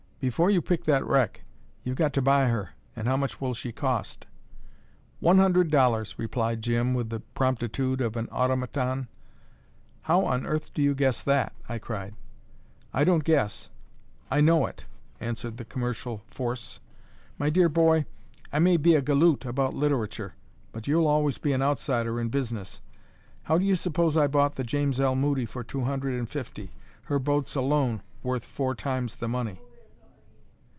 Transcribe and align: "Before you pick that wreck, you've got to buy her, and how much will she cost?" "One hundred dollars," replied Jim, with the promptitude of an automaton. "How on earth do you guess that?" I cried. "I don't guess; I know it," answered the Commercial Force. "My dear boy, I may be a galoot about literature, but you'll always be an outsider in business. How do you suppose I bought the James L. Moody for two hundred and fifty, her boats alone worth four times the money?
"Before 0.21 0.51
you 0.51 0.61
pick 0.61 0.83
that 0.83 1.03
wreck, 1.03 1.41
you've 1.83 1.95
got 1.95 2.13
to 2.13 2.21
buy 2.21 2.45
her, 2.47 2.75
and 2.95 3.07
how 3.07 3.17
much 3.17 3.41
will 3.41 3.55
she 3.55 3.71
cost?" 3.71 4.27
"One 5.19 5.39
hundred 5.39 5.71
dollars," 5.71 6.13
replied 6.19 6.61
Jim, 6.61 6.93
with 6.93 7.09
the 7.09 7.21
promptitude 7.21 8.01
of 8.01 8.15
an 8.15 8.27
automaton. 8.31 9.07
"How 10.03 10.23
on 10.25 10.45
earth 10.45 10.75
do 10.75 10.83
you 10.83 10.93
guess 10.93 11.23
that?" 11.23 11.53
I 11.67 11.79
cried. 11.79 12.13
"I 12.93 13.03
don't 13.03 13.23
guess; 13.23 13.71
I 14.29 14.41
know 14.41 14.67
it," 14.67 14.85
answered 15.19 15.57
the 15.57 15.65
Commercial 15.65 16.21
Force. 16.27 16.79
"My 17.39 17.49
dear 17.49 17.67
boy, 17.67 18.05
I 18.53 18.59
may 18.59 18.77
be 18.77 18.93
a 18.93 19.01
galoot 19.01 19.43
about 19.43 19.73
literature, 19.73 20.35
but 20.71 20.85
you'll 20.85 21.07
always 21.07 21.39
be 21.39 21.51
an 21.51 21.63
outsider 21.63 22.21
in 22.21 22.29
business. 22.29 22.79
How 23.45 23.57
do 23.57 23.65
you 23.65 23.75
suppose 23.75 24.15
I 24.15 24.27
bought 24.27 24.53
the 24.53 24.63
James 24.63 25.01
L. 25.01 25.15
Moody 25.15 25.47
for 25.47 25.63
two 25.63 25.81
hundred 25.85 26.13
and 26.19 26.29
fifty, 26.29 26.69
her 27.05 27.17
boats 27.17 27.55
alone 27.55 28.03
worth 28.21 28.45
four 28.45 28.75
times 28.75 29.15
the 29.15 29.27
money? 29.27 29.59